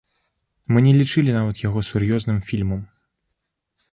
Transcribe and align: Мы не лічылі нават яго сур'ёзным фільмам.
Мы 0.75 0.81
не 0.85 0.93
лічылі 1.01 1.35
нават 1.35 1.61
яго 1.67 1.79
сур'ёзным 1.91 2.39
фільмам. 2.49 2.81